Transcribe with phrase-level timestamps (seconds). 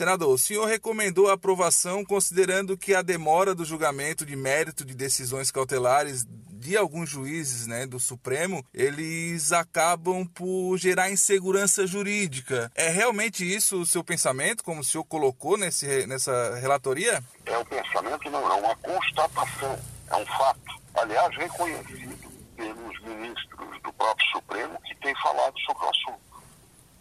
[0.00, 4.94] Senador, o senhor recomendou a aprovação considerando que a demora do julgamento de mérito de
[4.94, 12.72] decisões cautelares de alguns juízes né, do Supremo, eles acabam por gerar insegurança jurídica.
[12.74, 17.22] É realmente isso o seu pensamento, como o senhor colocou nesse, nessa relatoria?
[17.44, 19.78] É um pensamento, não, é uma constatação,
[20.08, 20.80] é um fato.
[20.94, 22.16] Aliás, reconhecido
[22.56, 26.42] pelos ministros do próprio Supremo que têm falado sobre o assunto.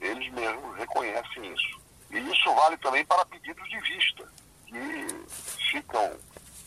[0.02, 1.79] Eles mesmos reconhecem isso.
[2.11, 4.27] E isso vale também para pedidos de vista,
[4.67, 5.25] que
[5.71, 6.18] ficam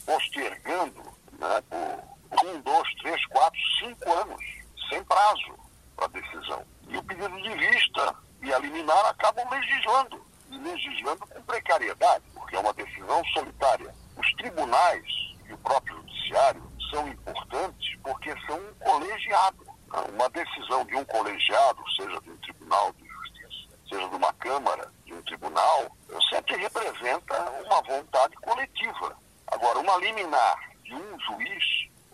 [0.04, 1.02] postergando
[1.38, 4.44] né, por um, dois, três, quatro, cinco anos,
[4.88, 5.58] sem prazo
[5.96, 6.64] para decisão.
[6.88, 12.56] E o pedido de vista e a liminar acabam legislando, e legislando com precariedade, porque
[12.56, 13.94] é uma decisão solitária.
[14.16, 15.06] Os tribunais
[15.48, 19.72] e o próprio judiciário são importantes porque são um colegiado.
[20.12, 24.90] Uma decisão de um colegiado, seja de um tribunal de justiça, seja de uma Câmara,
[25.22, 25.96] tribunal,
[26.30, 29.16] sempre representa uma vontade coletiva.
[29.46, 31.64] Agora, uma liminar de um juiz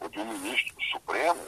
[0.00, 1.40] ou de um ministro Supremo,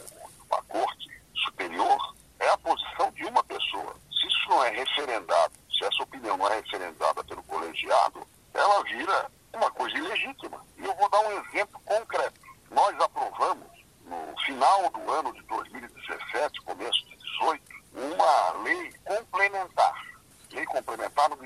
[0.47, 3.95] uma corte superior, é a posição de uma pessoa.
[4.11, 9.31] Se isso não é referendado, se essa opinião não é referendada pelo colegiado, ela vira
[9.53, 10.65] uma coisa ilegítima.
[10.79, 12.41] E eu vou dar um exemplo concreto.
[12.71, 13.69] Nós aprovamos,
[14.05, 20.00] no final do ano de 2017, começo de 2018, uma lei complementar,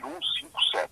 [0.04, 0.90] complementar número 157.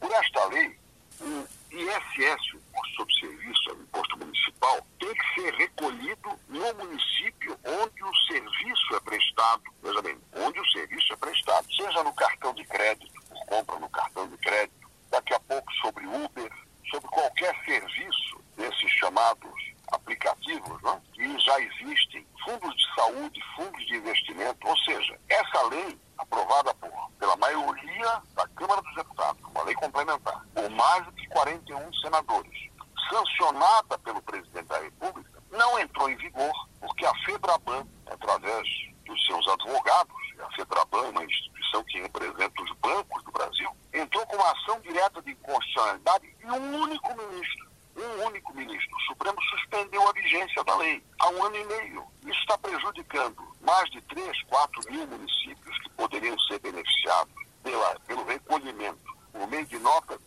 [0.00, 0.78] Por esta lei,
[1.20, 7.58] o ISS, o imposto sobre serviço, o imposto municipal, tem que ser recolhido no município
[7.64, 9.62] onde o serviço é prestado.
[9.82, 13.88] Veja bem, onde o serviço é prestado, seja no cartão de crédito, por compra no
[13.90, 16.52] cartão de crédito, daqui a pouco sobre Uber,
[16.90, 23.96] sobre qualquer serviço desses chamados aplicativos, né, que já existem, fundos de saúde, fundos de
[23.96, 29.74] investimento, ou seja, essa lei aprovada por, pela maioria da Câmara dos Deputados, uma lei
[29.92, 32.70] complementar, por mais de 41 senadores,
[33.10, 38.68] sancionada pelo presidente da República, não entrou em vigor porque a FEBRABAN, através
[39.04, 44.26] dos seus advogados, a FEBRABAN é uma instituição que representa os bancos do Brasil, entrou
[44.26, 49.36] com uma ação direta de inconstitucionalidade e um único ministro, um único ministro, o Supremo
[49.42, 52.06] suspendeu a vigência da lei há um ano e meio.
[52.22, 58.24] Isso está prejudicando mais de 3, 4 mil municípios que poderiam ser beneficiados pela, pelo
[58.24, 60.18] recolhimento por meio de nota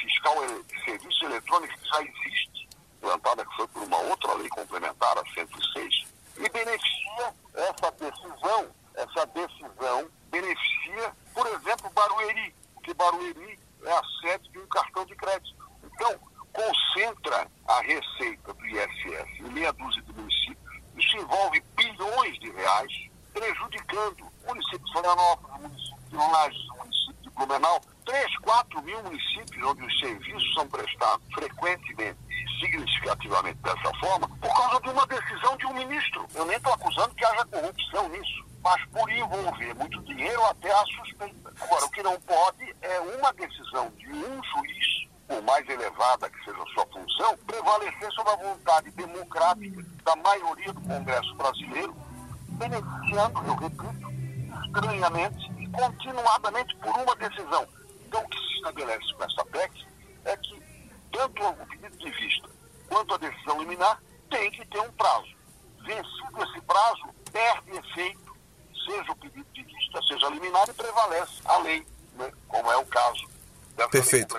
[0.00, 0.34] fiscal
[0.66, 2.68] de serviço eletrônico que já existe,
[3.00, 6.06] plantada que foi por uma outra lei complementar, a 106,
[6.38, 14.48] e beneficia essa decisão, essa decisão beneficia, por exemplo, Barueri, porque Barueri é a sede
[14.50, 15.54] de um cartão de crédito.
[15.84, 16.18] Então,
[16.52, 20.82] concentra a receita do ISS em meia dúzia de municípios.
[20.96, 26.76] Isso envolve bilhões de reais, prejudicando o município de Florianópolis, o município de Lages, o
[26.76, 33.58] município de Blumenau, 3, 4 mil municípios onde os serviços são prestados frequentemente e significativamente
[33.62, 36.26] dessa forma, por causa de uma decisão de um ministro.
[36.34, 40.84] Eu nem estou acusando que haja corrupção nisso, mas por envolver muito dinheiro até a
[40.86, 41.52] suspeita.
[41.60, 46.44] Agora, o que não pode é uma decisão de um juiz por mais elevada que
[46.44, 51.96] seja a sua função, prevalecer sobre a vontade democrática da maioria do Congresso brasileiro,
[52.50, 54.14] beneficiando, eu repito,
[54.66, 57.66] estranhamente e continuadamente por uma decisão.
[58.14, 59.86] Então, o que se estabelece com essa PEC
[60.24, 60.62] é que
[61.10, 62.48] tanto o pedido de vista
[62.88, 65.34] quanto a decisão liminar tem que ter um prazo.
[65.80, 68.36] Vencido esse prazo, perde efeito,
[68.86, 72.32] seja o pedido de vista, seja liminar, e prevalece a lei, né?
[72.46, 73.34] como é o caso
[73.90, 74.36] Perfeito.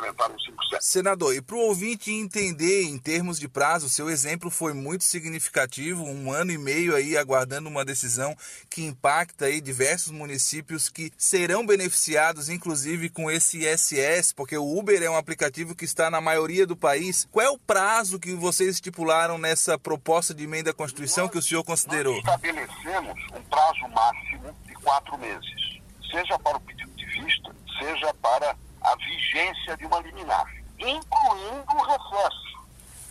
[0.85, 6.03] Senador, e para o ouvinte entender em termos de prazo, seu exemplo foi muito significativo,
[6.03, 8.37] um ano e meio aí aguardando uma decisão
[8.69, 15.01] que impacta aí diversos municípios que serão beneficiados, inclusive com esse ISS, porque o Uber
[15.01, 17.27] é um aplicativo que está na maioria do país.
[17.31, 21.39] Qual é o prazo que vocês estipularam nessa proposta de emenda à Constituição nós, que
[21.39, 22.15] o senhor considerou?
[22.19, 25.79] Estabelecemos um prazo máximo de quatro meses,
[26.11, 30.45] seja para o pedido de vista, seja para a vigência de uma liminar,
[30.79, 32.65] incluindo o recesso.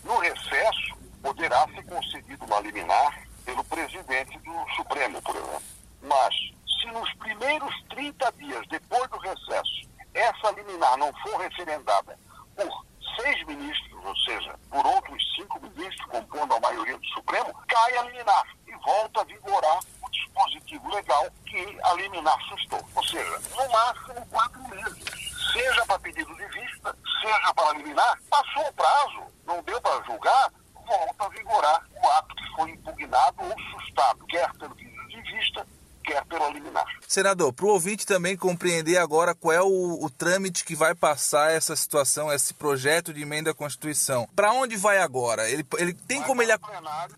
[0.04, 5.62] No recesso, poderá ser concedido uma liminar pelo presidente do Supremo, por exemplo.
[6.02, 6.34] Mas,
[6.80, 12.18] se nos primeiros 30 dias depois do recesso, essa liminar não for referendada
[12.54, 17.98] por seis ministros, ou seja, por outros cinco ministros compondo a maioria do Supremo, cai
[17.98, 22.80] a liminar e volta a vigorar o dispositivo legal que a liminar sustou.
[22.94, 28.66] Ou seja, no máximo quatro meses seja para pedido de vista, seja para liminar, passou
[28.66, 29.62] o prazo, não
[30.14, 30.52] julgar,
[30.86, 35.66] volta a vigorar o ato que foi impugnado ou sustado, quer pelo pedido de vista,
[36.04, 36.84] quer pelo liminar.
[37.08, 41.50] Senador, para o ouvinte também compreender agora qual é o, o, trâmite que vai passar
[41.50, 44.28] essa situação, esse projeto de emenda à Constituição.
[44.36, 45.48] Para onde vai agora?
[45.48, 46.52] Ele, ele tem como ele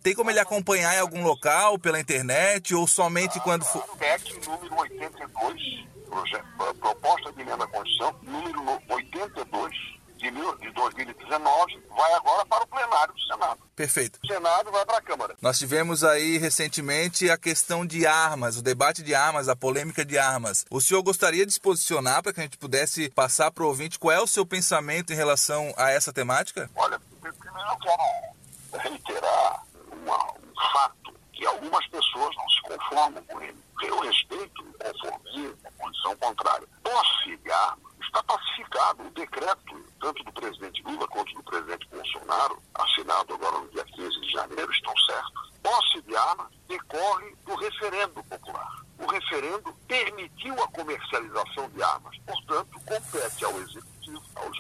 [0.02, 3.82] tem como ele acompanhar em algum local pela internet ou somente quando for?
[3.96, 6.46] PEC número 82, projeto,
[6.78, 12.66] proposta de emenda à Constituição número 82 de, mil, de 2019 vai agora para o
[12.66, 13.60] plenário do Senado.
[13.86, 14.18] Perfeito.
[14.24, 15.36] O Senado vai para a Câmara.
[15.40, 20.18] Nós tivemos aí recentemente a questão de armas, o debate de armas, a polêmica de
[20.18, 20.64] armas.
[20.68, 23.96] O senhor gostaria de se posicionar para que a gente pudesse passar para o ouvinte
[23.96, 26.68] qual é o seu pensamento em relação a essa temática?
[26.74, 29.62] Olha, primeiro eu quero reiterar
[29.92, 33.56] uma, um fato que algumas pessoas não se conformam com ele.
[33.82, 36.66] Eu respeito o conformismo, a posição contrária.
[36.82, 42.62] Posse de armas está pacificado o decreto, tanto do presidente Lula quanto do presidente Bolsonaro,
[42.74, 45.52] assinado agora no dia 15 de janeiro, estão certos.
[45.62, 48.82] Posse de arma decorre do referendo popular.
[48.98, 52.16] O referendo permitiu a comercialização de armas.
[52.26, 54.58] Portanto, compete ao Executivo, aos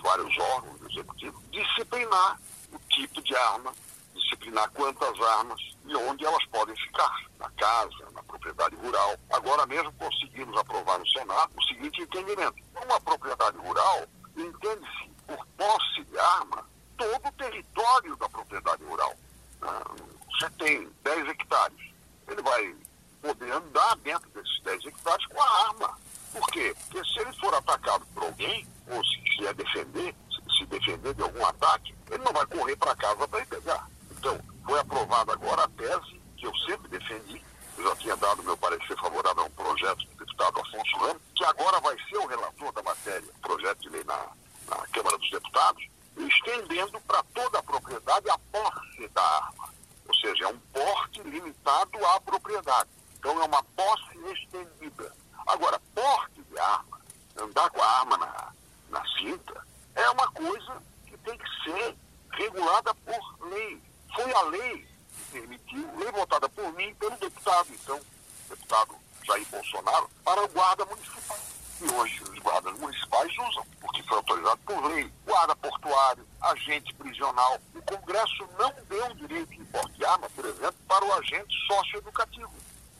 [0.62, 2.40] do Executivo, disciplinar
[2.72, 3.72] o tipo de arma,
[4.14, 9.16] disciplinar quantas armas e onde elas podem ficar, na casa, na propriedade rural.
[9.30, 12.56] Agora mesmo conseguimos aprovar no Senado o seguinte entendimento.
[12.84, 14.06] Uma propriedade rural
[14.36, 16.64] entende-se por posse de arma
[16.96, 19.14] todo o território da propriedade rural.
[19.62, 19.94] Ah,
[20.30, 21.92] você tem 10 hectares,
[22.28, 22.74] ele vai
[23.22, 25.98] poder andar dentro desses 10 hectares com a arma.
[26.32, 26.74] Por quê?
[26.80, 30.14] Porque se ele for atacado por alguém, ou se quiser defender,
[30.58, 33.88] se defender de algum ataque, ele não vai correr para casa para ir pegar.
[34.10, 37.40] Então, foi aprovada agora a tese que eu sempre defendi,
[37.78, 41.44] eu já tinha dado meu parecer favorável a um projeto do deputado Afonso Ramos, que
[41.44, 44.26] agora vai ser o relator da matéria, projeto de lei na,
[44.68, 45.86] na Câmara dos Deputados,
[46.16, 49.68] estendendo para toda a propriedade a posse da arma.
[50.08, 52.90] Ou seja, é um porte limitado à propriedade.
[53.18, 55.12] Então é uma posse estendida.
[55.46, 57.00] Agora, porte de arma,
[57.36, 58.52] andar com a arma na,
[58.90, 61.96] na cinta, é uma coisa que tem que ser
[62.36, 63.80] regulada por lei
[64.14, 68.00] foi a lei que permitiu, lei votada por mim pelo deputado, então,
[68.48, 68.94] deputado
[69.24, 71.38] Jair Bolsonaro, para o guarda municipal.
[71.78, 75.12] E hoje os guardas municipais usam, porque foi autorizado por lei.
[75.26, 77.60] Guarda portuário, agente prisional.
[77.74, 82.52] O Congresso não deu direito de porte arma, por exemplo, para o agente socioeducativo.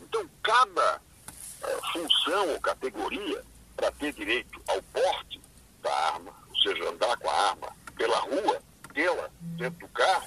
[0.02, 1.00] Então, cada
[1.62, 3.42] é, função ou categoria
[3.74, 5.40] para ter direito ao porte
[5.80, 8.62] da arma, ou seja, andar com a arma pela rua,
[8.96, 10.26] tê-la dentro do carro,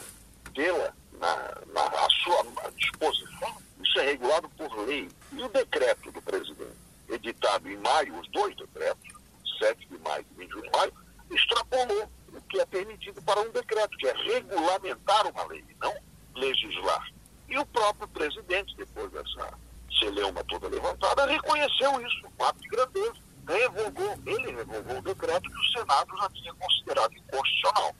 [0.54, 1.36] tê-la na,
[1.74, 5.10] na a sua disposição, isso é regulado por lei.
[5.34, 6.78] E o decreto do presidente,
[7.10, 9.10] editado em maio, os dois decretos,
[9.58, 10.94] 7 de maio e 21 de maio,
[11.32, 15.96] extrapolou o que é permitido para um decreto, que é regulamentar uma lei, não
[16.36, 17.12] legislar.
[17.50, 19.52] E o próprio presidente, depois dessa
[20.00, 23.16] celeuma toda levantada, reconheceu isso, um ato de grandeza.
[23.48, 27.96] Revogou, ele revogou o decreto que o Senado já tinha considerado inconstitucional.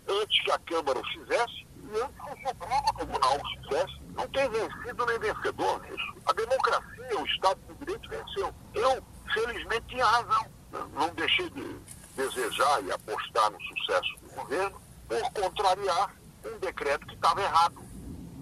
[0.52, 5.20] A Câmara o fizesse, e antes que o Supremo Tribunal fizesse, não tem vencido nem
[5.20, 6.16] vencedor nisso.
[6.26, 8.56] A democracia, o Estado de Direito venceu.
[8.74, 10.46] Eu, felizmente, tinha razão.
[10.94, 11.80] Não deixei de
[12.16, 16.16] desejar e apostar no sucesso do governo por contrariar
[16.46, 17.84] um decreto que estava errado.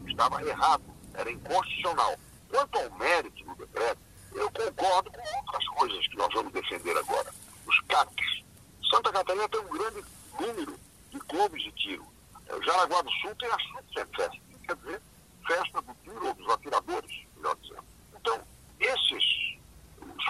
[0.07, 0.83] Estava errado,
[1.13, 2.15] era inconstitucional.
[2.49, 4.01] Quanto ao mérito do decreto,
[4.33, 7.33] eu concordo com outras coisas que nós vamos defender agora.
[7.65, 8.43] Os CACs.
[8.89, 10.05] Santa Catarina tem um grande
[10.39, 10.86] número
[11.17, 12.17] de clubes de tiro
[12.49, 13.57] o Jaraguá do Sul tem a
[13.93, 14.31] Festa,
[14.65, 15.01] quer dizer,
[15.45, 17.83] festa do tiro ou dos atiradores, melhor dizendo.
[18.15, 18.41] Então,
[18.79, 19.57] esses,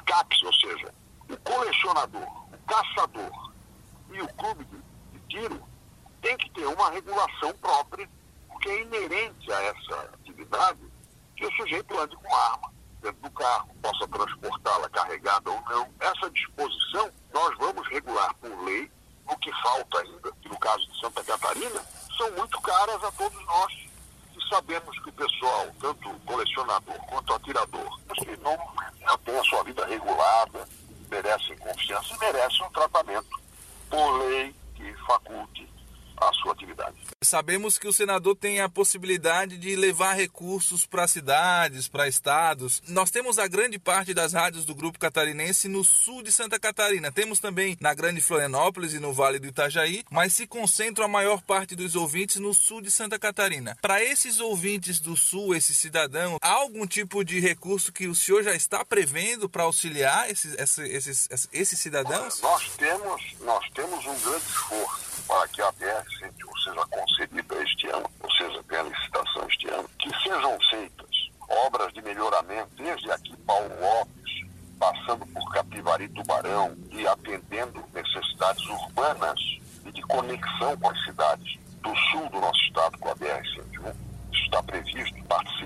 [0.06, 0.94] CAPs, ou seja,
[1.30, 3.52] o colecionador, o caçador
[4.12, 4.78] e o clube de,
[5.12, 5.62] de tiro,
[6.22, 8.10] tem que ter uma regulação própria,
[8.48, 10.80] porque é inerente a essa atividade
[11.36, 12.72] que o sujeito ande com arma
[13.02, 15.88] dentro do carro, possa transportá-la carregada ou não.
[16.00, 18.92] Essa disposição nós vamos regular por lei,
[19.28, 21.86] o que falta ainda, que no caso de Santa Catarina,
[22.18, 23.74] são muito caras a todos nós.
[24.36, 28.58] E sabemos que o pessoal, tanto colecionador quanto atirador, que não
[29.24, 30.68] tem a sua vida regulada,
[31.10, 33.42] merecem confiança e merecem um tratamento
[33.90, 35.70] por lei que faculte
[36.20, 36.96] a sua atividade.
[37.22, 42.82] Sabemos que o senador tem a possibilidade de levar recursos para cidades, para estados.
[42.88, 47.12] Nós temos a grande parte das rádios do Grupo Catarinense no sul de Santa Catarina.
[47.12, 51.42] Temos também na Grande Florianópolis e no Vale do Itajaí, mas se concentra a maior
[51.42, 53.78] parte dos ouvintes no sul de Santa Catarina.
[53.82, 58.44] Para esses ouvintes do sul, esse cidadão, há algum tipo de recurso que o senhor
[58.44, 62.42] já está prevendo para auxiliar esses, esses, esses, esses cidadãos?
[62.42, 68.10] Nós temos, nós temos um grande esforço para que a BR-101 seja concedida este ano,
[68.22, 71.08] ou seja, tenha licitação este ano, que sejam feitas
[71.66, 74.48] obras de melhoramento desde aqui, Paulo Lopes,
[74.80, 79.40] passando por Capivari Tubarão e atendendo necessidades urbanas
[79.86, 83.96] e de conexão com as cidades do sul do nosso estado com a BR-101.
[84.32, 85.24] Isso está previsto.
[85.26, 85.57] Participa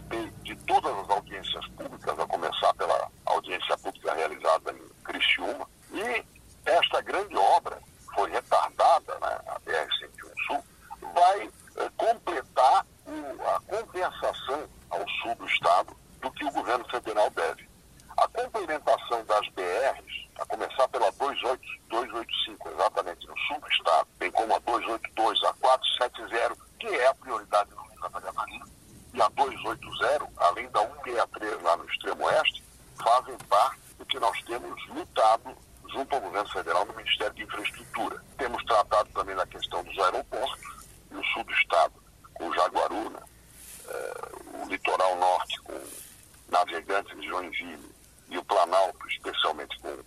[47.41, 47.91] Joinville
[48.29, 50.05] e o Planalto, especialmente com o,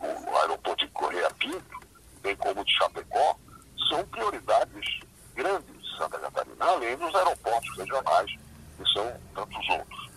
[0.00, 1.80] o, o aeroporto de Correia Pinto,
[2.22, 3.36] bem como o de Chapecó,
[3.88, 5.00] são prioridades
[5.34, 8.30] grandes de Santa Catarina, além dos aeroportos regionais,
[8.76, 10.10] que são tantos outros.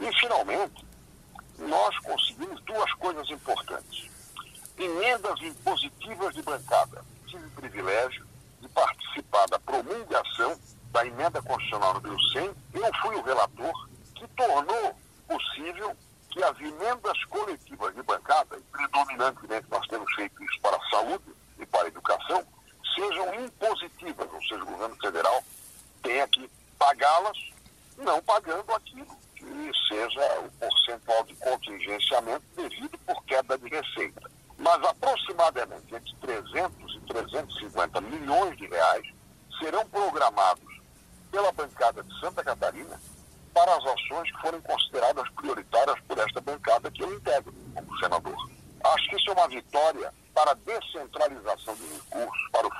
[0.00, 0.86] E, finalmente,
[1.58, 4.10] nós conseguimos duas coisas importantes.
[4.78, 7.04] Emendas impositivas de bancada.
[7.26, 8.26] Tive o privilégio
[8.60, 10.58] de participar da promulgação
[10.90, 12.54] da emenda constitucional número 100.
[12.74, 13.91] Eu fui o relator
[14.22, 15.96] que tornou possível
[16.30, 21.24] que as emendas coletivas de bancada, e predominantemente nós temos feito isso para a saúde
[21.58, 22.44] e para a educação,
[22.94, 25.42] sejam impositivas, ou seja, o governo federal
[26.02, 27.38] tenha que pagá-las,
[27.98, 34.30] não pagando aquilo que seja o percentual de contingenciamento devido por queda de receita.
[34.58, 39.06] Mas aproximadamente entre 300 e 350 milhões de reais
[39.58, 40.80] serão programados
[41.30, 43.00] pela bancada de Santa Catarina
[43.54, 48.50] para as ações que forem consideradas prioritárias por esta bancada que eu integro como senador.
[48.84, 52.70] Acho que isso é uma vitória para a descentralização de recursos, para o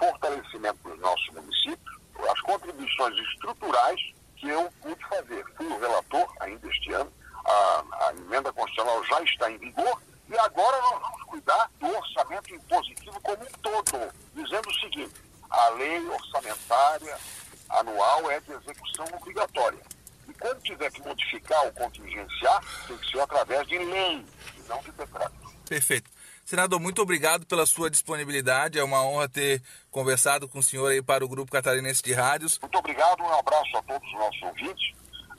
[0.72, 1.98] fortalecimento dos nossos municípios,
[2.30, 4.00] as contribuições estruturais
[4.36, 5.44] que eu pude fazer.
[5.56, 7.12] Fui o relator ainda este ano,
[7.44, 12.54] a, a emenda constitucional já está em vigor e agora nós vamos cuidar do orçamento
[12.54, 15.14] impositivo como um todo, dizendo o seguinte,
[15.50, 17.18] a lei orçamentária
[17.68, 19.80] anual é de execução obrigatória.
[20.28, 24.24] E quando tiver que modificar ou contingenciar, tem que ser através de lei,
[24.56, 25.32] e não de decreto.
[25.68, 26.10] Perfeito.
[26.44, 28.78] Senador, muito obrigado pela sua disponibilidade.
[28.78, 32.58] É uma honra ter conversado com o senhor aí para o Grupo Catarinense de Rádios.
[32.60, 34.92] Muito obrigado, um abraço a todos os nossos ouvintes.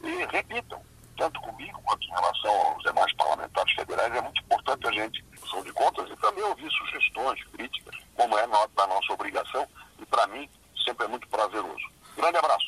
[0.04, 0.82] E repitam,
[1.18, 5.62] tanto comigo quanto em relação aos demais parlamentares federais, é muito importante a gente, são
[5.64, 9.68] de contas, e também ouvir sugestões, críticas, como é da nossa obrigação,
[10.00, 10.50] e para mim
[10.86, 11.92] sempre é muito prazeroso.
[12.18, 12.68] Grande abraço.